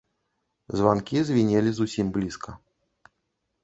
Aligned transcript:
Званкі 0.79 1.23
звінелі 1.29 1.71
зусім 1.83 2.05
блізка. 2.19 2.51